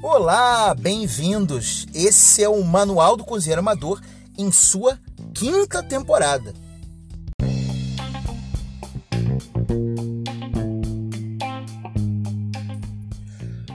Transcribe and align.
Olá, 0.00 0.76
bem-vindos! 0.76 1.84
Esse 1.92 2.44
é 2.44 2.48
o 2.48 2.62
Manual 2.62 3.16
do 3.16 3.24
Cozinheiro 3.24 3.58
Amador 3.58 4.00
em 4.38 4.52
sua 4.52 4.96
quinta 5.34 5.82
temporada. 5.82 6.54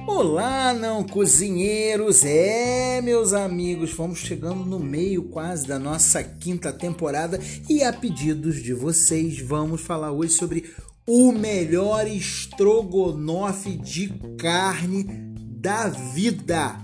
Olá, 0.07 0.73
não 0.73 1.03
cozinheiros! 1.03 2.23
É, 2.23 3.01
meus 3.01 3.33
amigos, 3.33 3.91
vamos 3.91 4.19
chegando 4.19 4.63
no 4.63 4.79
meio 4.79 5.23
quase 5.23 5.67
da 5.67 5.77
nossa 5.77 6.23
quinta 6.23 6.71
temporada 6.71 7.37
e 7.67 7.83
a 7.83 7.91
pedidos 7.91 8.63
de 8.63 8.73
vocês, 8.73 9.39
vamos 9.39 9.81
falar 9.81 10.13
hoje 10.13 10.31
sobre 10.31 10.73
o 11.05 11.33
melhor 11.33 12.07
estrogonofe 12.07 13.75
de 13.75 14.07
carne 14.37 15.32
da 15.63 15.87
vida. 15.87 16.77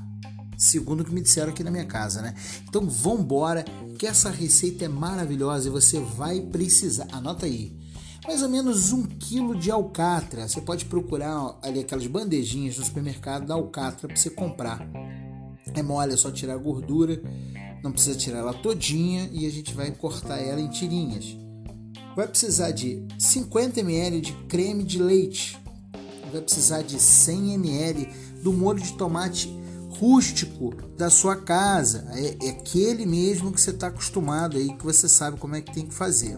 Segundo 0.57 1.01
o 1.01 1.05
que 1.05 1.13
me 1.13 1.21
disseram 1.21 1.51
aqui 1.51 1.65
na 1.65 1.69
minha 1.69 1.85
casa, 1.85 2.21
né? 2.21 2.33
Então 2.67 2.89
vambora, 2.89 3.65
que 3.97 4.07
essa 4.07 4.29
receita 4.29 4.85
é 4.85 4.87
maravilhosa 4.87 5.67
e 5.67 5.71
você 5.71 5.99
vai 5.99 6.39
precisar. 6.39 7.05
Anota 7.11 7.45
aí 7.45 7.77
mais 8.25 8.41
ou 8.41 8.49
menos 8.49 8.93
um 8.93 9.03
quilo 9.03 9.57
de 9.57 9.69
alcatra. 9.69 10.47
Você 10.47 10.61
pode 10.61 10.85
procurar 10.85 11.57
ali 11.61 11.79
aquelas 11.79 12.07
bandejinhas 12.07 12.77
no 12.77 12.85
supermercado 12.85 13.45
da 13.45 13.55
alcatra 13.55 14.07
para 14.07 14.15
você 14.15 14.29
comprar. 14.29 14.87
É 15.73 15.81
mole, 15.81 16.13
é 16.13 16.17
só 16.17 16.31
tirar 16.31 16.53
a 16.53 16.57
gordura, 16.57 17.21
não 17.83 17.91
precisa 17.91 18.17
tirar 18.17 18.39
ela 18.39 18.53
todinha 18.53 19.29
e 19.33 19.45
a 19.45 19.49
gente 19.49 19.73
vai 19.73 19.91
cortar 19.91 20.37
ela 20.37 20.61
em 20.61 20.69
tirinhas. 20.69 21.35
Vai 22.15 22.27
precisar 22.27 22.71
de 22.71 23.05
50 23.17 23.81
ml 23.81 24.21
de 24.21 24.33
creme 24.47 24.83
de 24.83 25.01
leite, 25.01 25.57
vai 26.31 26.41
precisar 26.41 26.81
de 26.81 26.99
100 26.99 27.53
ml 27.53 28.28
do 28.41 28.53
molho 28.53 28.81
de 28.81 28.93
tomate 28.93 29.49
rústico 29.89 30.73
da 30.97 31.09
sua 31.09 31.35
casa, 31.35 32.07
é, 32.13 32.47
é 32.47 32.49
aquele 32.51 33.05
mesmo 33.05 33.51
que 33.51 33.59
você 33.59 33.71
está 33.71 33.87
acostumado 33.87 34.57
aí, 34.57 34.73
que 34.73 34.85
você 34.85 35.09
sabe 35.09 35.39
como 35.39 35.55
é 35.55 35.61
que 35.61 35.73
tem 35.73 35.85
que 35.85 35.93
fazer. 35.93 36.37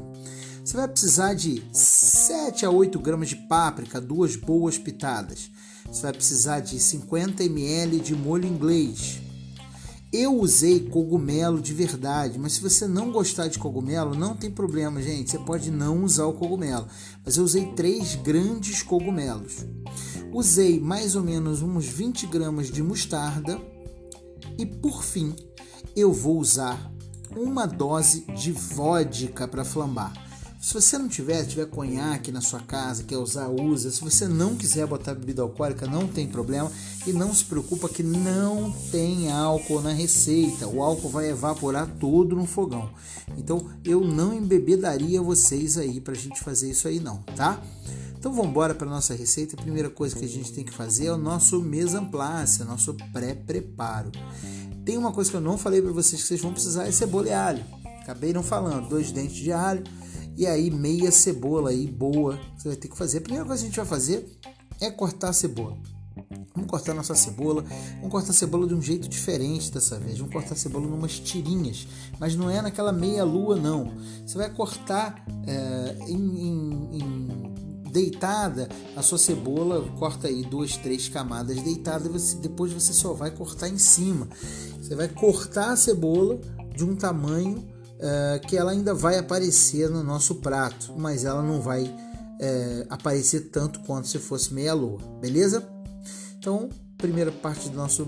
Você 0.64 0.78
vai 0.78 0.88
precisar 0.88 1.34
de 1.34 1.64
7 1.74 2.66
a 2.66 2.70
8 2.70 3.00
gramas 3.00 3.30
de 3.30 3.36
páprica, 3.36 4.00
duas 4.00 4.36
boas 4.36 4.78
pitadas. 4.78 5.52
Você 5.86 6.04
vai 6.04 6.14
precisar 6.14 6.60
de 6.60 6.80
50 6.80 7.44
ml 7.44 8.00
de 8.00 8.16
molho 8.16 8.48
inglês. 8.48 9.20
Eu 10.14 10.38
usei 10.40 10.82
cogumelo 10.90 11.62
de 11.62 11.74
verdade, 11.74 12.38
mas 12.38 12.54
se 12.54 12.62
você 12.62 12.86
não 12.86 13.12
gostar 13.12 13.48
de 13.48 13.58
cogumelo, 13.58 14.14
não 14.14 14.36
tem 14.36 14.52
problema, 14.52 15.02
gente. 15.02 15.32
Você 15.32 15.40
pode 15.40 15.72
não 15.72 16.04
usar 16.04 16.26
o 16.26 16.34
cogumelo. 16.34 16.88
Mas 17.26 17.38
eu 17.38 17.44
usei 17.44 17.68
três 17.74 18.16
grandes 18.16 18.84
cogumelos. 18.84 19.66
Usei 20.34 20.80
mais 20.80 21.16
ou 21.16 21.24
menos 21.24 21.62
uns 21.62 21.86
20 21.86 22.26
gramas 22.28 22.72
de 22.72 22.82
mostarda. 22.82 23.60
E 24.58 24.66
por 24.66 25.04
fim, 25.04 25.36
eu 25.96 26.14
vou 26.14 26.40
usar 26.40 26.92
uma 27.36 27.66
dose 27.66 28.22
de 28.36 28.52
vodka 28.52 29.48
para 29.48 29.66
flambar. 29.66 30.14
Se 30.62 30.76
você 30.76 30.96
não 30.96 31.10
tiver, 31.10 31.44
tiver 31.44 31.66
conhaque 31.66 32.32
na 32.32 32.40
sua 32.40 32.60
casa, 32.60 33.04
quer 33.04 33.18
usar, 33.18 33.48
usa. 33.48 33.90
Se 33.90 34.00
você 34.00 34.28
não 34.28 34.56
quiser 34.56 34.86
botar 34.86 35.16
bebida 35.16 35.42
alcoólica, 35.42 35.88
não 35.88 36.08
tem 36.08 36.28
problema. 36.28 36.72
E 37.06 37.12
não 37.12 37.34
se 37.34 37.44
preocupa 37.44 37.90
que 37.90 38.04
não 38.04 38.72
tem 38.92 39.32
álcool 39.32 39.82
na 39.82 39.92
receita. 39.92 40.68
O 40.68 40.84
álcool 40.84 41.10
vai 41.10 41.30
evaporar 41.30 41.88
todo 42.00 42.36
no 42.36 42.46
fogão. 42.46 42.92
Então 43.36 43.72
eu 43.84 44.02
não 44.02 44.34
embebedaria 44.34 45.20
vocês 45.20 45.80
aí 45.80 46.00
para 46.00 46.14
a 46.14 46.18
gente 46.18 46.40
fazer 46.40 46.70
isso 46.70 46.88
aí 46.88 47.00
não, 47.00 47.18
tá? 47.36 47.60
Então 48.22 48.32
vamos 48.32 48.52
embora 48.52 48.76
para 48.76 48.88
nossa 48.88 49.16
receita. 49.16 49.56
A 49.56 49.64
primeira 49.64 49.90
coisa 49.90 50.16
que 50.16 50.24
a 50.24 50.28
gente 50.28 50.54
tem 50.54 50.64
que 50.64 50.72
fazer 50.72 51.08
é 51.08 51.12
o 51.12 51.18
nosso 51.18 51.60
mise 51.60 51.98
en 51.98 52.06
place, 52.06 52.64
nosso 52.64 52.94
pré-preparo. 53.12 54.12
Tem 54.86 54.96
uma 54.96 55.12
coisa 55.12 55.32
que 55.32 55.38
eu 55.38 55.42
não 55.42 55.58
falei 55.58 55.82
para 55.82 55.92
vocês 55.92 56.22
que 56.22 56.28
vocês 56.28 56.40
vão 56.40 56.54
precisar 56.54 56.86
é 56.86 56.92
cebola 56.92 57.28
e 57.30 57.34
alho. 57.34 57.66
Acabei 58.00 58.32
não 58.32 58.44
falando. 58.44 58.90
Dois 58.90 59.12
dentes 59.12 59.38
de 59.38 59.52
alho 59.52 59.84
e 60.38 60.46
aí 60.46 60.70
meia 60.70 61.12
cebola 61.12 61.72
aí 61.72 61.88
boa 61.88 62.40
você 62.56 62.68
vai 62.68 62.78
ter 62.78 62.90
que 62.90 62.96
fazer. 62.96 63.18
A 63.18 63.22
primeira 63.22 63.44
coisa 63.44 63.64
que 63.64 63.66
a 63.66 63.70
gente 63.70 63.78
vai 63.78 63.88
fazer 63.88 64.38
é 64.80 64.92
cortar 64.92 65.30
a 65.30 65.34
cebola. 65.34 65.76
Vamos 66.54 66.70
cortar 66.70 66.94
nossa 66.94 67.16
cebola. 67.16 67.64
Vamos 67.96 68.12
cortar 68.12 68.32
a 68.32 68.34
cebola 68.34 68.68
de 68.68 68.74
um 68.74 68.82
jeito 68.82 69.08
diferente 69.08 69.72
dessa 69.72 69.98
vez. 69.98 70.18
Vamos 70.18 70.34
cortar 70.34 70.54
a 70.54 70.58
cebola 70.58 70.86
em 70.86 70.92
umas 70.92 71.20
tirinhas. 71.20 71.88
Mas 72.20 72.36
não 72.36 72.50
é 72.50 72.62
naquela 72.62 72.92
meia 72.92 73.24
lua, 73.24 73.56
não. 73.56 73.94
Você 74.26 74.38
vai 74.38 74.50
cortar 74.54 75.24
é, 75.48 75.98
em, 76.08 76.14
em, 76.14 77.00
em, 77.00 77.21
deitada 77.92 78.70
a 78.96 79.02
sua 79.02 79.18
cebola. 79.18 79.88
Corta 80.00 80.28
aí 80.28 80.44
duas, 80.44 80.78
três 80.78 81.10
camadas 81.10 81.62
deitada. 81.62 82.10
Você, 82.10 82.38
depois 82.38 82.72
você 82.72 82.94
só 82.94 83.14
vai 83.14 83.32
cortar 83.32 83.70
em 83.70 83.78
cima. 83.78 84.28
Você 84.82 84.96
vai 84.96 85.08
cortar 85.08 85.72
a 85.72 85.76
cebola 85.76 86.40
de 86.76 86.84
um 86.84 86.96
tamanho 86.96 87.68
é, 88.00 88.40
que 88.40 88.58
ela 88.58 88.72
ainda 88.72 88.94
vai 88.94 89.18
aparecer 89.18 89.90
no 89.90 90.04
nosso 90.04 90.36
prato, 90.36 90.94
mas 90.98 91.24
ela 91.24 91.44
não 91.44 91.62
vai 91.62 91.84
é, 92.40 92.88
aparecer 92.90 93.50
tanto 93.50 93.80
quanto 93.82 94.08
se 94.08 94.18
fosse 94.18 94.54
meia 94.54 94.74
lua, 94.74 94.98
beleza? 95.20 95.68
Então, 96.38 96.70
primeira 96.98 97.32
parte 97.32 97.70
do 97.70 97.78
nosso 97.78 98.08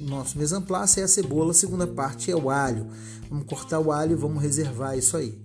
nosso 0.00 0.38
mise 0.38 0.54
é 0.54 1.02
a 1.02 1.08
cebola, 1.08 1.50
a 1.50 1.54
segunda 1.54 1.86
parte 1.86 2.30
é 2.30 2.36
o 2.36 2.50
alho. 2.50 2.86
Vamos 3.28 3.46
cortar 3.46 3.78
o 3.78 3.92
alho 3.92 4.12
e 4.12 4.16
vamos 4.16 4.42
reservar 4.42 4.96
isso 4.96 5.16
aí. 5.16 5.40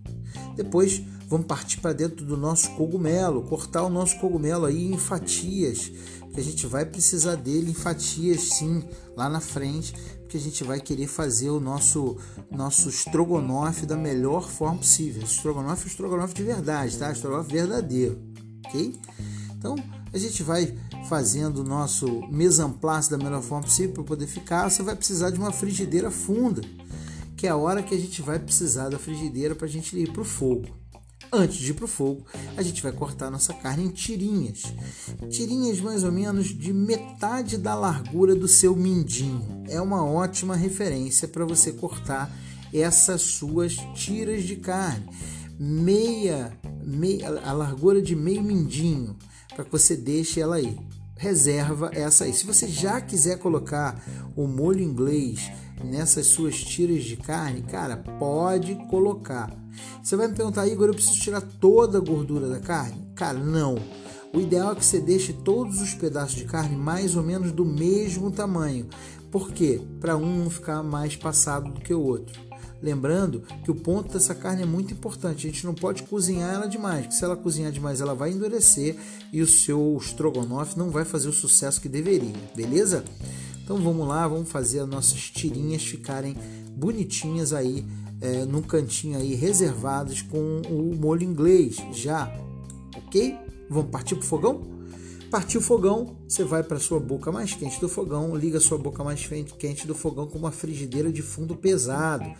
Depois 0.55 1.03
vamos 1.33 1.47
partir 1.47 1.79
para 1.79 1.93
dentro 1.93 2.23
do 2.23 2.37
nosso 2.37 2.69
cogumelo, 2.75 3.41
cortar 3.41 3.81
o 3.81 3.89
nosso 3.89 4.19
cogumelo 4.19 4.65
aí 4.65 4.93
em 4.93 4.99
fatias, 4.99 5.91
que 6.31 6.39
a 6.39 6.43
gente 6.43 6.67
vai 6.67 6.85
precisar 6.85 7.33
dele 7.33 7.71
em 7.71 7.73
fatias 7.73 8.41
sim 8.53 8.83
lá 9.17 9.27
na 9.27 9.39
frente, 9.39 9.95
que 10.29 10.37
a 10.37 10.39
gente 10.39 10.63
vai 10.63 10.79
querer 10.79 11.07
fazer 11.07 11.49
o 11.49 11.59
nosso 11.59 12.17
nosso 12.51 12.87
estrogonofe 12.87 13.87
da 13.87 13.97
melhor 13.97 14.47
forma 14.47 14.77
possível. 14.77 15.23
Estrogonofe 15.23 15.85
é 15.85 15.87
estrogonofe 15.87 16.35
de 16.35 16.43
verdade, 16.43 16.99
tá? 16.99 17.11
Estrogonofe 17.11 17.51
verdadeiro, 17.51 18.21
ok? 18.67 18.95
Então 19.57 19.75
a 20.13 20.17
gente 20.19 20.43
vai 20.43 20.77
fazendo 21.09 21.61
o 21.61 21.63
nosso 21.63 22.05
mise 22.29 22.61
en 22.61 22.73
place 22.73 23.09
da 23.09 23.17
melhor 23.17 23.41
forma 23.41 23.63
possível 23.63 23.93
para 23.95 24.03
poder 24.03 24.27
ficar. 24.27 24.69
Você 24.69 24.83
vai 24.83 24.95
precisar 24.95 25.31
de 25.31 25.39
uma 25.39 25.51
frigideira 25.51 26.11
funda, 26.11 26.61
que 27.35 27.47
é 27.47 27.49
a 27.49 27.55
hora 27.55 27.81
que 27.81 27.95
a 27.95 27.99
gente 27.99 28.21
vai 28.21 28.37
precisar 28.37 28.89
da 28.89 28.99
frigideira 28.99 29.55
para 29.55 29.65
a 29.65 29.69
gente 29.69 29.97
ir 29.97 30.11
para 30.11 30.21
o 30.21 30.25
fogo. 30.25 30.82
Antes 31.31 31.57
de 31.57 31.71
ir 31.71 31.73
para 31.73 31.85
o 31.85 31.87
fogo, 31.87 32.25
a 32.55 32.61
gente 32.61 32.81
vai 32.81 32.91
cortar 32.91 33.31
nossa 33.31 33.53
carne 33.53 33.85
em 33.85 33.89
tirinhas. 33.89 34.63
Tirinhas 35.29 35.79
mais 35.79 36.03
ou 36.03 36.11
menos 36.11 36.47
de 36.47 36.71
metade 36.71 37.57
da 37.57 37.75
largura 37.75 38.35
do 38.35 38.47
seu 38.47 38.75
mindinho. 38.75 39.63
É 39.67 39.81
uma 39.81 40.05
ótima 40.05 40.55
referência 40.55 41.27
para 41.27 41.45
você 41.45 41.71
cortar 41.71 42.31
essas 42.73 43.21
suas 43.21 43.75
tiras 43.95 44.43
de 44.43 44.57
carne. 44.57 45.05
Meia, 45.59 46.57
meia 46.83 47.39
a 47.41 47.53
largura 47.53 48.01
de 48.01 48.15
meio 48.15 48.41
mindinho, 48.41 49.15
para 49.55 49.63
que 49.63 49.71
você 49.71 49.95
deixe 49.95 50.39
ela 50.39 50.55
aí. 50.55 50.77
Reserva 51.15 51.91
essa 51.93 52.25
aí. 52.25 52.33
Se 52.33 52.45
você 52.45 52.67
já 52.67 52.99
quiser 52.99 53.37
colocar 53.37 54.03
o 54.35 54.47
molho 54.47 54.81
inglês 54.81 55.51
nessas 55.83 56.27
suas 56.27 56.57
tiras 56.57 57.03
de 57.03 57.15
carne, 57.15 57.61
cara, 57.61 57.97
pode 57.97 58.75
colocar. 58.89 59.55
Você 60.01 60.15
vai 60.15 60.27
me 60.27 60.35
perguntar, 60.35 60.67
Igor, 60.67 60.87
eu 60.87 60.93
preciso 60.93 61.19
tirar 61.19 61.41
toda 61.41 61.97
a 61.97 62.01
gordura 62.01 62.49
da 62.49 62.59
carne? 62.59 63.07
Cara, 63.15 63.39
não. 63.39 63.77
O 64.33 64.39
ideal 64.39 64.71
é 64.71 64.75
que 64.75 64.85
você 64.85 64.99
deixe 64.99 65.31
todos 65.31 65.81
os 65.81 65.93
pedaços 65.93 66.35
de 66.35 66.45
carne 66.45 66.75
mais 66.75 67.15
ou 67.15 67.23
menos 67.23 67.51
do 67.51 67.63
mesmo 67.63 68.31
tamanho. 68.31 68.87
Por 69.31 69.51
quê? 69.51 69.81
Para 69.99 70.17
um 70.17 70.43
não 70.43 70.49
ficar 70.49 70.83
mais 70.83 71.15
passado 71.15 71.71
do 71.71 71.81
que 71.81 71.93
o 71.93 72.01
outro. 72.01 72.41
Lembrando 72.81 73.43
que 73.63 73.71
o 73.71 73.75
ponto 73.75 74.11
dessa 74.11 74.35
carne 74.35 74.63
é 74.63 74.65
muito 74.65 74.93
importante. 74.93 75.47
A 75.47 75.49
gente 75.49 75.65
não 75.65 75.73
pode 75.73 76.03
cozinhar 76.03 76.53
ela 76.53 76.67
demais, 76.67 77.03
porque 77.03 77.15
se 77.15 77.23
ela 77.23 77.37
cozinhar 77.37 77.71
demais, 77.71 78.01
ela 78.01 78.13
vai 78.13 78.31
endurecer 78.31 78.97
e 79.31 79.41
o 79.41 79.47
seu 79.47 79.97
estrogonofe 80.01 80.77
não 80.77 80.89
vai 80.89 81.05
fazer 81.05 81.29
o 81.29 81.33
sucesso 81.33 81.79
que 81.79 81.87
deveria, 81.87 82.35
beleza? 82.53 83.05
Então 83.63 83.77
vamos 83.77 84.07
lá, 84.07 84.27
vamos 84.27 84.49
fazer 84.49 84.81
as 84.81 84.87
nossas 84.87 85.19
tirinhas 85.31 85.83
ficarem 85.83 86.35
bonitinhas 86.75 87.53
aí 87.53 87.85
é, 88.23 88.45
cantinho 88.67 89.17
aí 89.17 89.35
reservadas 89.35 90.21
com 90.21 90.61
o 90.69 90.95
molho 90.95 91.23
inglês 91.23 91.77
já, 91.91 92.33
ok? 92.95 93.37
Vamos 93.69 93.91
partir 93.91 94.15
para 94.15 94.23
o 94.23 94.27
fogão? 94.27 94.73
Partiu 95.29 95.59
o 95.59 95.63
fogão, 95.63 96.15
você 96.27 96.43
vai 96.43 96.61
para 96.61 96.79
sua 96.79 96.99
boca 96.99 97.31
mais 97.31 97.55
quente 97.55 97.81
do 97.81 97.89
fogão, 97.89 98.35
liga 98.35 98.59
sua 98.59 98.77
boca 98.77 99.03
mais 99.03 99.27
quente 99.57 99.87
do 99.87 99.95
fogão 99.95 100.27
com 100.27 100.37
uma 100.37 100.51
frigideira 100.51 101.11
de 101.11 101.23
fundo 101.23 101.55
pesado. 101.55 102.31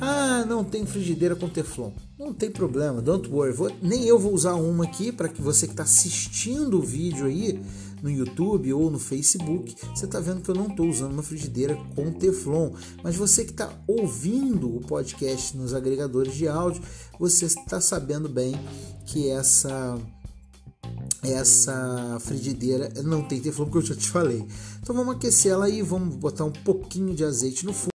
Ah, 0.00 0.44
não 0.46 0.62
tem 0.62 0.86
frigideira 0.86 1.34
com 1.34 1.48
teflon. 1.48 1.90
Não 2.16 2.32
tem 2.32 2.48
problema, 2.48 3.02
don't 3.02 3.28
worry. 3.28 3.52
Vou, 3.52 3.72
nem 3.82 4.04
eu 4.04 4.20
vou 4.20 4.32
usar 4.32 4.54
uma 4.54 4.84
aqui 4.84 5.10
para 5.10 5.28
que 5.28 5.42
você 5.42 5.66
que 5.66 5.72
está 5.72 5.82
assistindo 5.82 6.78
o 6.78 6.82
vídeo 6.82 7.26
aí 7.26 7.60
no 8.02 8.10
YouTube 8.10 8.72
ou 8.72 8.90
no 8.90 8.98
Facebook, 8.98 9.74
você 9.94 10.04
está 10.04 10.20
vendo 10.20 10.42
que 10.42 10.50
eu 10.50 10.54
não 10.54 10.68
estou 10.68 10.88
usando 10.88 11.12
uma 11.12 11.22
frigideira 11.22 11.76
com 11.94 12.12
teflon. 12.12 12.72
Mas 13.02 13.16
você 13.16 13.44
que 13.44 13.50
está 13.50 13.70
ouvindo 13.86 14.76
o 14.76 14.80
podcast 14.80 15.56
nos 15.56 15.74
agregadores 15.74 16.34
de 16.34 16.48
áudio, 16.48 16.82
você 17.18 17.46
está 17.46 17.80
sabendo 17.80 18.28
bem 18.28 18.54
que 19.06 19.28
essa 19.28 19.98
essa 21.22 22.18
frigideira 22.20 22.90
não 23.02 23.22
tem 23.22 23.40
teflon, 23.40 23.64
porque 23.64 23.78
eu 23.78 23.82
já 23.82 23.96
te 23.96 24.08
falei. 24.08 24.46
Então 24.80 24.94
vamos 24.94 25.16
aquecer 25.16 25.52
ela 25.52 25.66
aí, 25.66 25.82
vamos 25.82 26.14
botar 26.16 26.44
um 26.44 26.52
pouquinho 26.52 27.14
de 27.14 27.24
azeite 27.24 27.66
no 27.66 27.72
fundo. 27.72 27.92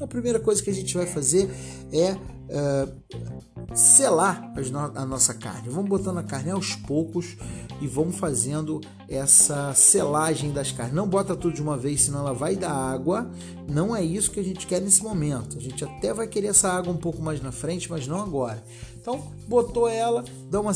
A 0.00 0.06
primeira 0.06 0.40
coisa 0.40 0.62
que 0.62 0.70
a 0.70 0.74
gente 0.74 0.94
vai 0.94 1.06
fazer 1.06 1.48
é 1.92 2.12
uh, 2.12 3.51
selar 3.74 4.52
a 4.94 5.04
nossa 5.04 5.34
carne. 5.34 5.68
Vamos 5.68 5.88
botando 5.88 6.18
a 6.18 6.22
carne 6.22 6.50
aos 6.50 6.74
poucos 6.74 7.36
e 7.80 7.86
vamos 7.86 8.16
fazendo 8.16 8.80
essa 9.08 9.74
selagem 9.74 10.52
das 10.52 10.72
carnes. 10.72 10.94
Não 10.94 11.08
bota 11.08 11.34
tudo 11.34 11.54
de 11.54 11.62
uma 11.62 11.76
vez, 11.76 12.02
senão 12.02 12.20
ela 12.20 12.34
vai 12.34 12.56
dar 12.56 12.72
água. 12.72 13.30
Não 13.68 13.94
é 13.94 14.02
isso 14.02 14.30
que 14.30 14.40
a 14.40 14.44
gente 14.44 14.66
quer 14.66 14.80
nesse 14.80 15.02
momento. 15.02 15.58
A 15.58 15.60
gente 15.60 15.84
até 15.84 16.12
vai 16.12 16.26
querer 16.26 16.48
essa 16.48 16.70
água 16.70 16.92
um 16.92 16.96
pouco 16.96 17.22
mais 17.22 17.42
na 17.42 17.52
frente, 17.52 17.90
mas 17.90 18.06
não 18.06 18.20
agora. 18.20 18.62
Então, 19.00 19.32
botou 19.48 19.88
ela, 19.88 20.24
dá 20.48 20.60
uma, 20.60 20.72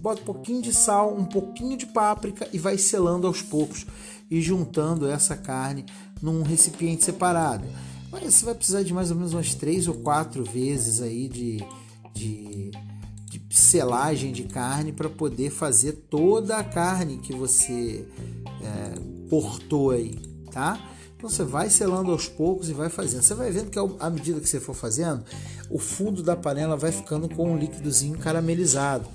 bota 0.00 0.20
um 0.20 0.24
pouquinho 0.24 0.60
de 0.60 0.72
sal, 0.72 1.14
um 1.14 1.24
pouquinho 1.24 1.76
de 1.76 1.86
páprica 1.86 2.48
e 2.52 2.58
vai 2.58 2.76
selando 2.76 3.26
aos 3.26 3.40
poucos 3.40 3.86
e 4.30 4.40
juntando 4.40 5.08
essa 5.08 5.36
carne 5.36 5.86
num 6.20 6.42
recipiente 6.42 7.04
separado. 7.04 7.64
Mas 8.10 8.34
você 8.34 8.44
vai 8.44 8.54
precisar 8.54 8.82
de 8.82 8.92
mais 8.92 9.10
ou 9.10 9.16
menos 9.16 9.32
umas 9.32 9.54
três 9.54 9.86
ou 9.86 9.94
quatro 9.94 10.42
vezes 10.42 11.00
aí 11.00 11.28
de, 11.28 11.64
de, 12.14 12.70
de 13.26 13.42
selagem 13.50 14.32
de 14.32 14.44
carne 14.44 14.92
para 14.92 15.08
poder 15.08 15.50
fazer 15.50 15.92
toda 16.10 16.56
a 16.56 16.64
carne 16.64 17.18
que 17.18 17.32
você 17.32 18.06
é, 18.62 19.28
cortou 19.28 19.90
aí, 19.90 20.14
tá? 20.50 20.80
Então 21.16 21.28
você 21.28 21.42
vai 21.42 21.68
selando 21.68 22.12
aos 22.12 22.28
poucos 22.28 22.70
e 22.70 22.72
vai 22.72 22.88
fazendo. 22.88 23.22
Você 23.22 23.34
vai 23.34 23.50
vendo 23.50 23.70
que 23.70 23.78
à 23.98 24.08
medida 24.08 24.40
que 24.40 24.48
você 24.48 24.60
for 24.60 24.74
fazendo, 24.74 25.24
o 25.68 25.78
fundo 25.78 26.22
da 26.22 26.36
panela 26.36 26.76
vai 26.76 26.92
ficando 26.92 27.28
com 27.28 27.52
um 27.52 27.58
líquidozinho 27.58 28.16
caramelizado 28.18 29.08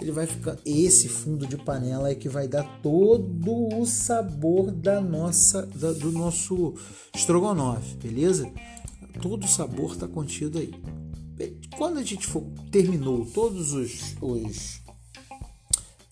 ele 0.00 0.12
vai 0.12 0.26
ficar. 0.26 0.56
Esse 0.64 1.08
fundo 1.08 1.46
de 1.46 1.56
panela 1.56 2.10
é 2.10 2.14
que 2.14 2.28
vai 2.28 2.46
dar 2.46 2.62
todo 2.80 3.78
o 3.78 3.84
sabor 3.84 4.70
da 4.70 5.00
nossa, 5.00 5.62
da, 5.66 5.92
do 5.92 6.12
nosso 6.12 6.74
estrogonofe, 7.14 7.96
beleza? 7.96 8.50
Todo 9.20 9.44
o 9.44 9.48
sabor 9.48 9.92
está 9.92 10.06
contido 10.06 10.58
aí. 10.58 10.72
Quando 11.76 11.98
a 11.98 12.02
gente 12.02 12.26
for 12.26 12.44
terminou 12.70 13.24
todos 13.26 13.72
os, 13.72 14.16
os 14.20 14.80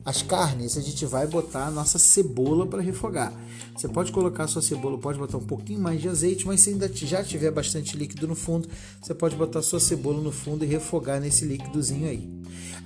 as 0.05 0.23
carnes, 0.23 0.77
a 0.77 0.81
gente 0.81 1.05
vai 1.05 1.27
botar 1.27 1.67
a 1.67 1.71
nossa 1.71 1.99
cebola 1.99 2.65
para 2.65 2.81
refogar. 2.81 3.33
Você 3.75 3.89
pode 3.89 4.13
colocar 4.13 4.45
a 4.45 4.49
sua 4.49 4.63
cebola, 4.63 4.97
pode 4.97 5.19
botar 5.19 5.37
um 5.37 5.45
pouquinho 5.45 5.81
mais 5.81 6.01
de 6.01 6.09
azeite, 6.09 6.47
mas 6.47 6.61
se 6.61 6.71
ainda 6.71 6.89
já 6.95 7.25
tiver 7.25 7.51
bastante 7.51 7.97
líquido 7.97 8.29
no 8.29 8.37
fundo, 8.37 8.69
você 9.03 9.13
pode 9.13 9.35
botar 9.35 9.59
a 9.59 9.63
sua 9.63 9.81
cebola 9.81 10.23
no 10.23 10.31
fundo 10.31 10.65
e 10.65 10.69
refogar 10.69 11.21
nesse 11.21 11.45
líquidozinho 11.45 12.09
aí. 12.09 12.31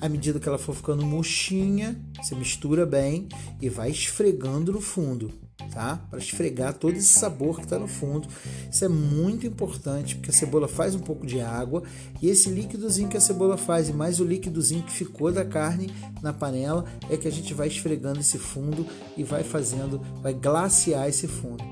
À 0.01 0.09
medida 0.09 0.41
que 0.41 0.49
ela 0.49 0.57
for 0.57 0.75
ficando 0.75 1.05
murchinha, 1.05 1.95
você 2.17 2.35
mistura 2.35 2.87
bem 2.87 3.29
e 3.61 3.69
vai 3.69 3.91
esfregando 3.91 4.73
no 4.73 4.81
fundo 4.81 5.31
tá? 5.71 6.01
Para 6.11 6.19
esfregar 6.19 6.75
todo 6.75 6.95
esse 6.95 7.07
sabor 7.07 7.57
que 7.57 7.65
está 7.65 7.79
no 7.79 7.87
fundo. 7.87 8.29
Isso 8.71 8.85
é 8.85 8.89
muito 8.89 9.47
importante 9.47 10.17
porque 10.17 10.31
a 10.31 10.35
cebola 10.35 10.69
faz 10.69 10.95
um 10.95 11.01
pouco 11.01 11.27
de 11.27 11.41
água 11.41 11.83
e 12.21 12.29
esse 12.29 12.51
líquidozinho 12.51 13.09
que 13.09 13.17
a 13.17 13.21
cebola 13.21 13.57
faz 13.57 13.89
e 13.89 13.93
mais 13.93 14.21
o 14.21 14.25
líquidozinho 14.25 14.83
que 14.83 14.93
ficou 14.93 15.33
da 15.33 15.45
carne 15.45 15.93
na 16.23 16.33
panela 16.33 16.85
é 17.09 17.17
que 17.17 17.29
a 17.29 17.33
gente 17.33 17.55
vai 17.55 17.69
esfregando 17.69 18.21
esse 18.21 18.39
fundo 18.39 18.87
e 19.17 19.23
vai 19.23 19.43
fazendo, 19.43 20.01
vai 20.23 20.35
glaciar 20.35 21.09
esse 21.09 21.27
fundo. 21.27 21.63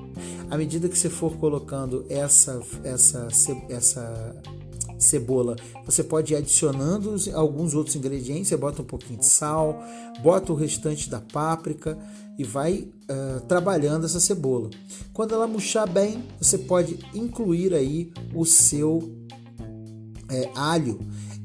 À 0.51 0.57
medida 0.57 0.89
que 0.89 0.99
você 0.99 1.11
for 1.11 1.37
colocando 1.37 2.07
essa 2.09 2.61
essa 2.85 3.29
essa 3.69 4.43
cebola. 4.99 5.57
Você 5.85 6.03
pode 6.03 6.33
ir 6.33 6.37
adicionando 6.37 7.15
alguns 7.35 7.75
outros 7.75 7.95
ingredientes, 7.97 8.49
você 8.49 8.57
bota 8.57 8.83
um 8.83 8.85
pouquinho 8.85 9.21
de 9.21 9.27
sal, 9.27 9.81
bota 10.23 10.53
o 10.53 10.57
restante 10.57 11.09
da 11.09 11.21
páprica 11.21 11.97
e 12.39 12.45
vai 12.45 12.89
uh, 13.11 13.41
trabalhando 13.49 14.07
essa 14.07 14.21
cebola. 14.21 14.71
Quando 15.13 15.35
ela 15.35 15.49
murchar 15.49 15.91
bem, 15.91 16.25
você 16.41 16.57
pode 16.57 16.99
incluir 17.13 17.75
aí 17.75 18.13
o 18.33 18.45
seu 18.45 19.13
é, 20.31 20.49
alho 20.55 21.01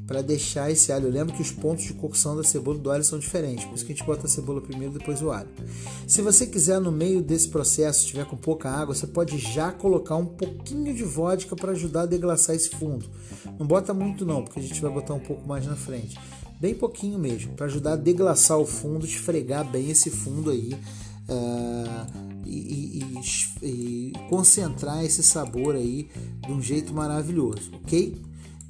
para 0.06 0.22
deixar 0.22 0.70
esse 0.70 0.92
alho. 0.92 1.10
Lembra 1.10 1.34
que 1.34 1.42
os 1.42 1.50
pontos 1.50 1.84
de 1.84 1.94
cocção 1.94 2.36
da 2.36 2.44
cebola 2.44 2.78
e 2.78 2.80
do 2.80 2.90
alho 2.90 3.02
são 3.02 3.18
diferentes, 3.18 3.64
por 3.64 3.74
isso 3.74 3.84
que 3.84 3.92
a 3.92 3.96
gente 3.96 4.06
bota 4.06 4.26
a 4.26 4.28
cebola 4.28 4.60
primeiro, 4.60 4.92
depois 4.98 5.22
o 5.22 5.30
alho. 5.30 5.48
Se 6.06 6.22
você 6.22 6.46
quiser 6.46 6.80
no 6.80 6.92
meio 6.92 7.22
desse 7.22 7.48
processo, 7.48 8.00
estiver 8.00 8.24
com 8.26 8.36
pouca 8.36 8.70
água, 8.70 8.94
você 8.94 9.06
pode 9.06 9.38
já 9.38 9.72
colocar 9.72 10.16
um 10.16 10.26
pouquinho 10.26 10.94
de 10.94 11.02
vodka 11.02 11.56
para 11.56 11.72
ajudar 11.72 12.02
a 12.02 12.06
deglaçar 12.06 12.54
esse 12.54 12.70
fundo. 12.70 13.06
Não 13.58 13.66
bota 13.66 13.92
muito 13.94 14.24
não, 14.24 14.44
porque 14.44 14.60
a 14.60 14.62
gente 14.62 14.80
vai 14.80 14.92
botar 14.92 15.14
um 15.14 15.20
pouco 15.20 15.46
mais 15.46 15.66
na 15.66 15.74
frente. 15.74 16.18
Bem 16.64 16.74
pouquinho 16.74 17.18
mesmo, 17.18 17.52
para 17.52 17.66
ajudar 17.66 17.92
a 17.92 17.96
deglaçar 17.96 18.56
o 18.56 18.64
fundo, 18.64 19.04
esfregar 19.04 19.70
bem 19.70 19.90
esse 19.90 20.08
fundo 20.08 20.50
aí. 20.50 20.72
Uh, 21.28 22.42
e, 22.46 23.04
e, 23.62 23.62
e 23.62 24.12
concentrar 24.30 25.04
esse 25.04 25.22
sabor 25.22 25.74
aí 25.74 26.08
de 26.40 26.50
um 26.50 26.62
jeito 26.62 26.94
maravilhoso, 26.94 27.70
ok? 27.74 28.18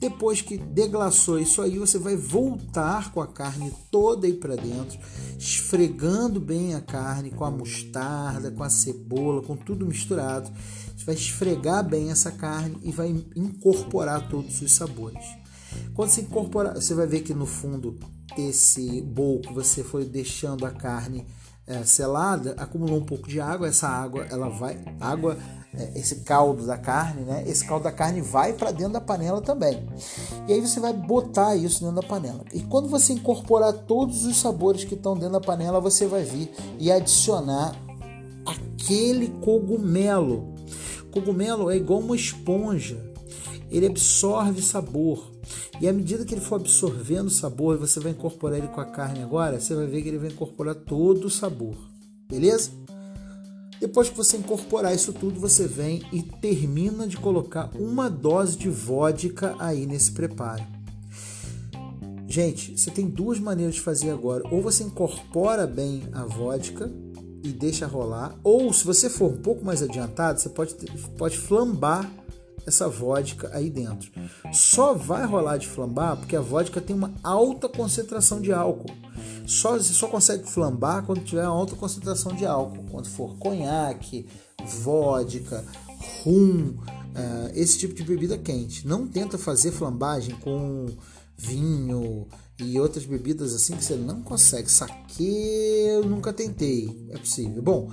Depois 0.00 0.40
que 0.40 0.58
deglaçou 0.58 1.38
isso 1.38 1.62
aí, 1.62 1.78
você 1.78 1.96
vai 1.96 2.16
voltar 2.16 3.12
com 3.12 3.20
a 3.20 3.28
carne 3.28 3.72
toda 3.92 4.26
aí 4.26 4.32
para 4.32 4.56
dentro, 4.56 4.98
esfregando 5.38 6.40
bem 6.40 6.74
a 6.74 6.80
carne 6.80 7.30
com 7.30 7.44
a 7.44 7.50
mostarda, 7.50 8.50
com 8.50 8.64
a 8.64 8.70
cebola, 8.70 9.40
com 9.40 9.56
tudo 9.56 9.86
misturado. 9.86 10.50
Você 10.96 11.04
vai 11.04 11.14
esfregar 11.14 11.88
bem 11.88 12.10
essa 12.10 12.32
carne 12.32 12.76
e 12.82 12.90
vai 12.90 13.14
incorporar 13.36 14.28
todos 14.28 14.60
os 14.60 14.72
sabores. 14.72 15.43
Quando 15.94 16.10
você 16.10 16.22
incorporar, 16.22 16.74
você 16.74 16.94
vai 16.94 17.06
ver 17.06 17.20
que 17.20 17.34
no 17.34 17.46
fundo 17.46 17.98
desse 18.36 19.00
bowl 19.02 19.40
que 19.40 19.52
você 19.52 19.82
foi 19.84 20.04
deixando 20.04 20.66
a 20.66 20.70
carne 20.70 21.26
é, 21.66 21.82
selada, 21.84 22.54
acumulou 22.58 22.98
um 22.98 23.04
pouco 23.04 23.28
de 23.28 23.40
água. 23.40 23.68
Essa 23.68 23.88
água, 23.88 24.26
ela 24.30 24.48
vai, 24.48 24.78
água, 25.00 25.38
é, 25.72 25.98
esse 25.98 26.16
caldo 26.16 26.66
da 26.66 26.76
carne, 26.76 27.22
né? 27.22 27.44
Esse 27.46 27.64
caldo 27.64 27.84
da 27.84 27.92
carne 27.92 28.20
vai 28.20 28.52
para 28.52 28.70
dentro 28.70 28.92
da 28.92 29.00
panela 29.00 29.40
também. 29.40 29.86
E 30.46 30.52
aí 30.52 30.60
você 30.60 30.78
vai 30.78 30.92
botar 30.92 31.56
isso 31.56 31.80
dentro 31.80 31.96
da 31.96 32.06
panela. 32.06 32.44
E 32.52 32.60
quando 32.60 32.88
você 32.88 33.12
incorporar 33.12 33.72
todos 33.72 34.24
os 34.24 34.40
sabores 34.40 34.84
que 34.84 34.94
estão 34.94 35.14
dentro 35.14 35.32
da 35.32 35.40
panela, 35.40 35.80
você 35.80 36.06
vai 36.06 36.22
vir 36.22 36.50
e 36.78 36.92
adicionar 36.92 37.74
aquele 38.46 39.28
cogumelo. 39.42 40.54
Cogumelo 41.10 41.70
é 41.70 41.76
igual 41.76 42.00
uma 42.00 42.16
esponja. 42.16 43.13
Ele 43.74 43.86
absorve 43.86 44.62
sabor. 44.62 45.32
E 45.80 45.88
à 45.88 45.92
medida 45.92 46.24
que 46.24 46.32
ele 46.32 46.40
for 46.40 46.54
absorvendo 46.54 47.28
sabor, 47.28 47.76
você 47.76 47.98
vai 47.98 48.12
incorporar 48.12 48.58
ele 48.58 48.68
com 48.68 48.80
a 48.80 48.84
carne 48.84 49.20
agora, 49.20 49.58
você 49.58 49.74
vai 49.74 49.88
ver 49.88 50.00
que 50.00 50.08
ele 50.08 50.18
vai 50.18 50.30
incorporar 50.30 50.76
todo 50.76 51.24
o 51.24 51.30
sabor. 51.30 51.74
Beleza? 52.30 52.70
Depois 53.80 54.08
que 54.08 54.16
você 54.16 54.36
incorporar 54.36 54.94
isso 54.94 55.12
tudo, 55.12 55.40
você 55.40 55.66
vem 55.66 56.04
e 56.12 56.22
termina 56.22 57.04
de 57.08 57.16
colocar 57.16 57.68
uma 57.74 58.08
dose 58.08 58.56
de 58.56 58.70
vodka 58.70 59.56
aí 59.58 59.86
nesse 59.86 60.12
preparo. 60.12 60.62
Gente, 62.28 62.78
você 62.78 62.92
tem 62.92 63.08
duas 63.08 63.40
maneiras 63.40 63.74
de 63.74 63.80
fazer 63.80 64.10
agora. 64.10 64.44
Ou 64.52 64.62
você 64.62 64.84
incorpora 64.84 65.66
bem 65.66 66.04
a 66.12 66.24
vodka 66.24 66.88
e 67.42 67.48
deixa 67.48 67.88
rolar, 67.88 68.38
ou 68.44 68.72
se 68.72 68.84
você 68.84 69.10
for 69.10 69.32
um 69.32 69.36
pouco 69.36 69.64
mais 69.64 69.82
adiantado, 69.82 70.40
você 70.40 70.48
pode, 70.48 70.76
pode 71.18 71.36
flambar 71.36 72.08
essa 72.66 72.88
vodka 72.88 73.50
aí 73.52 73.70
dentro. 73.70 74.10
Só 74.52 74.94
vai 74.94 75.26
rolar 75.26 75.56
de 75.56 75.68
flambar 75.68 76.16
porque 76.16 76.36
a 76.36 76.40
vodka 76.40 76.80
tem 76.80 76.94
uma 76.94 77.12
alta 77.22 77.68
concentração 77.68 78.40
de 78.40 78.52
álcool. 78.52 78.94
Só, 79.46 79.76
você 79.76 79.92
só 79.92 80.08
consegue 80.08 80.48
flambar 80.50 81.04
quando 81.04 81.24
tiver 81.24 81.46
uma 81.46 81.56
alta 81.56 81.76
concentração 81.76 82.34
de 82.34 82.46
álcool. 82.46 82.84
Quando 82.90 83.08
for 83.08 83.36
conhaque, 83.36 84.26
vodka, 84.64 85.64
rum, 86.22 86.76
uh, 87.14 87.50
esse 87.54 87.78
tipo 87.78 87.94
de 87.94 88.02
bebida 88.02 88.38
quente. 88.38 88.86
Não 88.86 89.06
tenta 89.06 89.36
fazer 89.36 89.70
flambagem 89.72 90.34
com 90.36 90.86
vinho 91.36 92.26
e 92.58 92.78
outras 92.78 93.04
bebidas 93.04 93.52
assim 93.52 93.76
que 93.76 93.84
você 93.84 93.96
não 93.96 94.22
consegue. 94.22 94.70
Saque 94.70 95.24
eu 95.24 96.04
nunca 96.04 96.32
tentei. 96.32 97.08
É 97.10 97.18
possível. 97.18 97.62
Bom, 97.62 97.90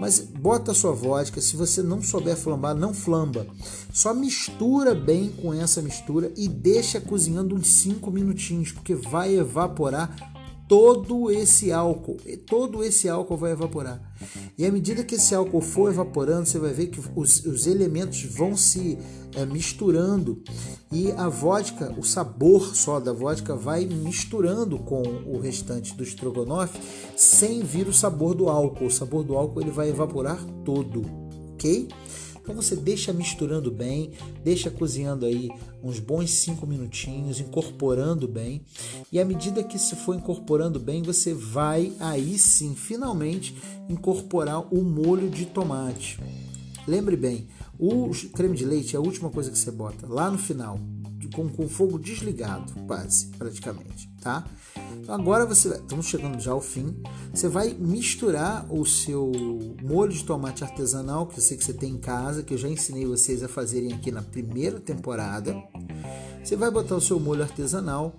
mas 0.00 0.20
bota 0.20 0.72
a 0.72 0.74
sua 0.74 0.92
vodka, 0.92 1.40
se 1.40 1.56
você 1.56 1.82
não 1.82 2.02
souber 2.02 2.36
flambar, 2.36 2.74
não 2.74 2.92
flamba. 2.92 3.46
Só 3.92 4.12
mistura 4.12 4.94
bem 4.94 5.30
com 5.30 5.52
essa 5.52 5.80
mistura 5.80 6.32
e 6.36 6.48
deixa 6.48 7.00
cozinhando 7.00 7.54
uns 7.54 7.68
5 7.68 8.10
minutinhos, 8.10 8.72
porque 8.72 8.94
vai 8.94 9.34
evaporar 9.34 10.33
todo 10.68 11.30
esse 11.30 11.70
álcool, 11.70 12.16
todo 12.46 12.82
esse 12.82 13.08
álcool 13.08 13.36
vai 13.36 13.52
evaporar. 13.52 14.00
E 14.56 14.64
à 14.64 14.72
medida 14.72 15.04
que 15.04 15.16
esse 15.16 15.34
álcool 15.34 15.60
for 15.60 15.90
evaporando, 15.90 16.46
você 16.46 16.58
vai 16.58 16.72
ver 16.72 16.86
que 16.86 17.00
os, 17.14 17.44
os 17.44 17.66
elementos 17.66 18.22
vão 18.22 18.56
se 18.56 18.98
é, 19.34 19.44
misturando 19.44 20.42
e 20.92 21.10
a 21.12 21.28
vodka, 21.28 21.92
o 21.98 22.04
sabor 22.04 22.74
só 22.74 23.00
da 23.00 23.12
vodka 23.12 23.54
vai 23.56 23.84
misturando 23.84 24.78
com 24.78 25.02
o 25.26 25.38
restante 25.38 25.94
do 25.94 26.02
estrogonofe 26.02 26.78
sem 27.16 27.62
vir 27.62 27.88
o 27.88 27.92
sabor 27.92 28.34
do 28.34 28.48
álcool. 28.48 28.86
O 28.86 28.90
sabor 28.90 29.24
do 29.24 29.36
álcool 29.36 29.60
ele 29.60 29.70
vai 29.70 29.88
evaporar 29.88 30.42
todo, 30.64 31.02
ok? 31.54 31.88
Então 32.44 32.54
você 32.54 32.76
deixa 32.76 33.10
misturando 33.10 33.70
bem, 33.70 34.10
deixa 34.44 34.70
cozinhando 34.70 35.24
aí 35.24 35.50
uns 35.82 35.98
bons 35.98 36.30
5 36.30 36.66
minutinhos, 36.66 37.40
incorporando 37.40 38.28
bem. 38.28 38.60
E 39.10 39.18
à 39.18 39.24
medida 39.24 39.64
que 39.64 39.76
isso 39.76 39.96
for 39.96 40.14
incorporando 40.14 40.78
bem, 40.78 41.02
você 41.02 41.32
vai 41.32 41.94
aí 41.98 42.38
sim, 42.38 42.74
finalmente, 42.74 43.56
incorporar 43.88 44.60
o 44.72 44.84
molho 44.84 45.30
de 45.30 45.46
tomate. 45.46 46.20
Lembre 46.86 47.16
bem, 47.16 47.48
o 47.78 48.10
creme 48.34 48.54
de 48.54 48.66
leite 48.66 48.94
é 48.94 48.98
a 48.98 49.02
última 49.02 49.30
coisa 49.30 49.50
que 49.50 49.58
você 49.58 49.70
bota 49.70 50.06
lá 50.06 50.30
no 50.30 50.36
final, 50.36 50.78
com, 51.34 51.48
com 51.48 51.68
fogo 51.68 51.98
desligado, 51.98 52.72
quase, 52.86 53.26
praticamente, 53.38 54.08
tá? 54.20 54.44
Então 54.96 55.14
agora 55.14 55.44
você 55.44 55.68
vai, 55.68 55.78
estamos 55.78 56.06
chegando 56.06 56.40
já 56.40 56.52
ao 56.52 56.60
fim. 56.60 56.96
Você 57.32 57.48
vai 57.48 57.74
misturar 57.74 58.66
o 58.72 58.84
seu 58.86 59.32
molho 59.82 60.12
de 60.12 60.24
tomate 60.24 60.64
artesanal, 60.64 61.26
que 61.26 61.38
eu 61.38 61.42
sei 61.42 61.56
que 61.56 61.64
você 61.64 61.74
tem 61.74 61.92
em 61.92 61.98
casa, 61.98 62.42
que 62.42 62.54
eu 62.54 62.58
já 62.58 62.68
ensinei 62.68 63.04
vocês 63.04 63.42
a 63.42 63.48
fazerem 63.48 63.92
aqui 63.92 64.10
na 64.10 64.22
primeira 64.22 64.80
temporada. 64.80 65.54
Você 66.42 66.56
vai 66.56 66.70
botar 66.70 66.96
o 66.96 67.00
seu 67.00 67.18
molho 67.18 67.42
artesanal 67.42 68.14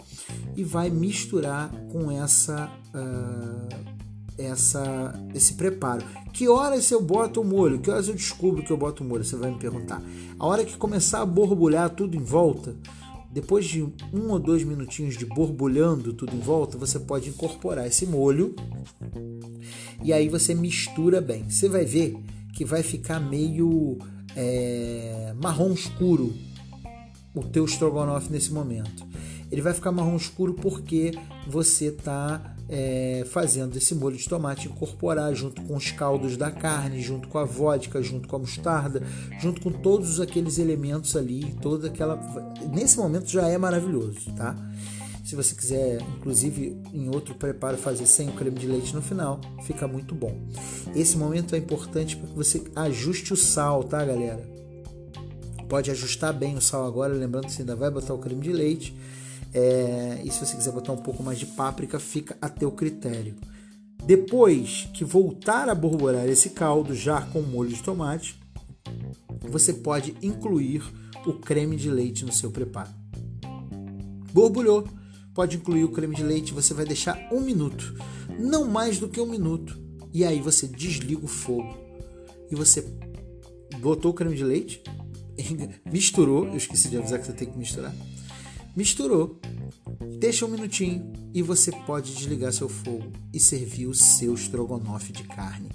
e 0.55 0.63
vai 0.63 0.89
misturar 0.89 1.71
com 1.91 2.11
essa 2.11 2.71
uh, 2.93 3.95
essa, 4.37 5.13
esse 5.33 5.53
preparo. 5.53 6.03
Que 6.33 6.47
horas 6.47 6.89
eu 6.91 7.01
boto 7.01 7.41
o 7.41 7.45
molho? 7.45 7.79
Que 7.79 7.89
horas 7.89 8.07
eu 8.07 8.13
descubro 8.13 8.63
que 8.63 8.71
eu 8.71 8.77
boto 8.77 9.03
o 9.03 9.07
molho? 9.07 9.23
Você 9.23 9.35
vai 9.35 9.51
me 9.51 9.57
perguntar. 9.57 10.01
A 10.37 10.45
hora 10.45 10.65
que 10.65 10.75
começar 10.77 11.21
a 11.21 11.25
borbulhar 11.25 11.89
tudo 11.89 12.15
em 12.15 12.23
volta, 12.23 12.75
depois 13.35 13.65
de 13.65 13.83
um 14.13 14.31
ou 14.31 14.39
dois 14.39 14.63
minutinhos 14.63 15.17
de 15.17 15.25
borbulhando 15.25 16.13
tudo 16.13 16.33
em 16.33 16.39
volta, 16.39 16.77
você 16.77 16.97
pode 16.97 17.27
incorporar 17.27 17.85
esse 17.85 18.05
molho 18.05 18.55
e 20.01 20.13
aí 20.13 20.29
você 20.29 20.55
mistura 20.55 21.19
bem. 21.19 21.49
Você 21.49 21.67
vai 21.67 21.83
ver 21.83 22.15
que 22.53 22.63
vai 22.63 22.81
ficar 22.81 23.19
meio 23.19 23.97
é, 24.37 25.33
marrom 25.35 25.73
escuro 25.73 26.33
o 27.33 27.43
teu 27.43 27.65
estrogonofe 27.65 28.31
nesse 28.31 28.53
momento. 28.53 29.05
Ele 29.51 29.61
vai 29.61 29.73
ficar 29.73 29.91
marrom 29.91 30.15
escuro 30.15 30.53
porque 30.53 31.11
você 31.47 31.85
está 31.85 32.55
é, 32.67 33.25
fazendo 33.29 33.77
esse 33.77 33.93
molho 33.93 34.17
de 34.17 34.27
tomate 34.27 34.67
incorporar 34.67 35.33
junto 35.33 35.61
com 35.63 35.75
os 35.75 35.91
caldos 35.91 36.35
da 36.35 36.49
carne, 36.51 37.01
junto 37.01 37.27
com 37.27 37.37
a 37.37 37.45
vodka, 37.45 38.01
junto 38.01 38.27
com 38.27 38.35
a 38.35 38.39
mostarda, 38.39 39.03
junto 39.39 39.61
com 39.61 39.71
todos 39.71 40.19
aqueles 40.19 40.57
elementos 40.57 41.15
ali, 41.15 41.55
toda 41.61 41.87
aquela. 41.87 42.19
Nesse 42.73 42.97
momento 42.97 43.29
já 43.29 43.47
é 43.47 43.57
maravilhoso, 43.57 44.31
tá? 44.35 44.55
Se 45.23 45.35
você 45.35 45.55
quiser, 45.55 46.01
inclusive, 46.17 46.79
em 46.93 47.09
outro 47.09 47.33
preparo, 47.33 47.77
fazer 47.77 48.05
sem 48.05 48.29
o 48.29 48.33
creme 48.33 48.59
de 48.59 48.67
leite 48.67 48.93
no 48.93 49.01
final, 49.01 49.41
fica 49.63 49.87
muito 49.87 50.13
bom. 50.13 50.39
Esse 50.95 51.17
momento 51.17 51.55
é 51.55 51.57
importante 51.57 52.15
para 52.15 52.27
que 52.27 52.35
você 52.35 52.63
ajuste 52.75 53.33
o 53.33 53.37
sal, 53.37 53.83
tá, 53.83 54.05
galera? 54.05 54.47
Pode 55.67 55.89
ajustar 55.89 56.31
bem 56.31 56.55
o 56.55 56.61
sal 56.61 56.85
agora, 56.85 57.11
lembrando 57.11 57.47
que 57.47 57.53
você 57.53 57.63
ainda 57.63 57.75
vai 57.75 57.89
botar 57.89 58.13
o 58.13 58.19
creme 58.19 58.41
de 58.41 58.53
leite 58.53 58.95
é, 59.57 60.21
e 60.21 60.29
se 60.29 60.45
você 60.45 60.57
quiser 60.57 60.73
botar 60.73 60.91
um 60.91 60.97
pouco 60.97 61.23
mais 61.23 61.39
de 61.39 61.45
páprica, 61.45 61.97
fica 61.97 62.37
a 62.41 62.49
teu 62.49 62.69
critério. 62.73 63.35
Depois 64.05 64.89
que 64.93 65.05
voltar 65.05 65.69
a 65.69 65.73
borbulhar 65.73 66.27
esse 66.27 66.49
caldo, 66.49 66.93
já 66.93 67.21
com 67.21 67.41
molho 67.41 67.69
de 67.69 67.81
tomate, 67.81 68.37
você 69.39 69.71
pode 69.71 70.13
incluir 70.21 70.83
o 71.25 71.31
creme 71.31 71.77
de 71.77 71.89
leite 71.89 72.25
no 72.25 72.33
seu 72.33 72.51
preparo. 72.51 72.89
Borbulhou, 74.33 74.85
pode 75.33 75.55
incluir 75.55 75.85
o 75.85 75.91
creme 75.91 76.17
de 76.17 76.23
leite, 76.23 76.53
você 76.53 76.73
vai 76.73 76.83
deixar 76.83 77.17
um 77.31 77.39
minuto, 77.39 77.95
não 78.37 78.65
mais 78.65 78.99
do 78.99 79.07
que 79.07 79.21
um 79.21 79.25
minuto, 79.25 79.79
e 80.13 80.25
aí 80.25 80.41
você 80.41 80.67
desliga 80.67 81.23
o 81.23 81.29
fogo 81.29 81.77
e 82.51 82.55
você 82.55 82.85
botou 83.79 84.11
o 84.11 84.13
creme 84.13 84.35
de 84.35 84.43
leite, 84.43 84.83
misturou, 85.89 86.45
eu 86.45 86.57
esqueci 86.57 86.89
de 86.89 86.97
avisar 86.97 87.19
que 87.19 87.25
você 87.25 87.33
tem 87.33 87.49
que 87.49 87.57
misturar, 87.57 87.95
Misturou. 88.75 89.39
Deixa 90.19 90.45
um 90.45 90.49
minutinho 90.49 91.13
e 91.33 91.41
você 91.41 91.71
pode 91.85 92.13
desligar 92.13 92.51
seu 92.51 92.67
fogo 92.67 93.11
e 93.33 93.39
servir 93.39 93.87
o 93.87 93.93
seu 93.93 94.33
estrogonofe 94.33 95.13
de 95.13 95.23
carne. 95.23 95.69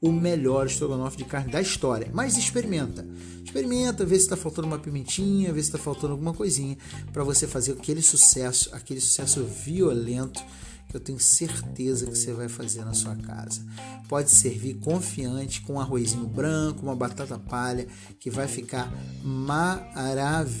O 0.00 0.12
melhor 0.12 0.66
estrogonofe 0.66 1.16
de 1.16 1.24
carne 1.24 1.50
da 1.50 1.60
história. 1.60 2.10
Mas 2.12 2.36
experimenta. 2.36 3.06
Experimenta, 3.42 4.04
vê 4.04 4.16
se 4.16 4.22
está 4.22 4.36
faltando 4.36 4.66
uma 4.66 4.78
pimentinha, 4.78 5.52
vê 5.52 5.62
se 5.62 5.68
está 5.68 5.78
faltando 5.78 6.12
alguma 6.12 6.34
coisinha 6.34 6.76
para 7.12 7.24
você 7.24 7.46
fazer 7.46 7.72
aquele 7.72 8.02
sucesso, 8.02 8.68
aquele 8.74 9.00
sucesso 9.00 9.44
violento 9.44 10.42
eu 10.96 11.00
tenho 11.00 11.18
certeza 11.18 12.06
que 12.06 12.16
você 12.16 12.32
vai 12.32 12.48
fazer 12.48 12.84
na 12.84 12.94
sua 12.94 13.16
casa. 13.16 13.64
Pode 14.08 14.30
servir 14.30 14.74
confiante 14.74 15.60
com 15.62 15.74
um 15.74 15.80
arrozinho 15.80 16.26
branco, 16.26 16.82
uma 16.82 16.94
batata 16.96 17.38
palha, 17.38 17.86
que 18.18 18.30
vai 18.30 18.46
ficar 18.48 18.92
maravilhoso 19.24 20.54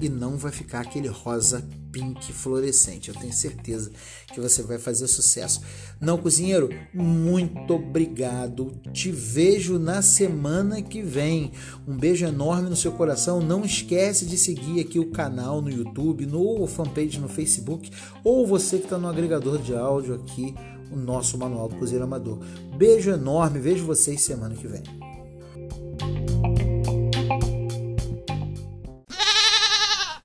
e 0.00 0.08
não 0.08 0.36
vai 0.36 0.52
ficar 0.52 0.80
aquele 0.80 1.08
rosa 1.08 1.66
pink 1.96 2.30
fluorescente. 2.30 3.08
Eu 3.08 3.14
tenho 3.14 3.32
certeza 3.32 3.90
que 4.26 4.38
você 4.38 4.62
vai 4.62 4.78
fazer 4.78 5.06
sucesso. 5.06 5.62
Não, 5.98 6.18
cozinheiro, 6.18 6.68
muito 6.92 7.72
obrigado. 7.72 8.70
Te 8.92 9.10
vejo 9.10 9.78
na 9.78 10.02
semana 10.02 10.82
que 10.82 11.00
vem. 11.00 11.52
Um 11.88 11.96
beijo 11.96 12.26
enorme 12.26 12.68
no 12.68 12.76
seu 12.76 12.92
coração. 12.92 13.40
Não 13.40 13.64
esquece 13.64 14.26
de 14.26 14.36
seguir 14.36 14.80
aqui 14.80 14.98
o 14.98 15.10
canal 15.10 15.62
no 15.62 15.70
YouTube, 15.70 16.26
no 16.26 16.66
fanpage 16.66 17.18
no 17.18 17.30
Facebook, 17.30 17.90
ou 18.22 18.46
você 18.46 18.76
que 18.76 18.84
está 18.84 18.98
no 18.98 19.08
agregador 19.08 19.56
de 19.58 19.74
áudio 19.74 20.16
aqui, 20.16 20.54
o 20.90 20.96
nosso 20.96 21.38
Manual 21.38 21.70
do 21.70 21.76
Cozinheiro 21.76 22.04
Amador. 22.04 22.38
Beijo 22.76 23.10
enorme. 23.10 23.58
Vejo 23.58 23.86
vocês 23.86 24.20
semana 24.20 24.54
que 24.54 24.66
vem. 24.66 25.05